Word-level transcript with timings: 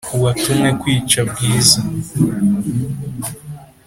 uwatumwe 0.15 0.69
kwica 0.81 1.19
bwiza 1.29 1.79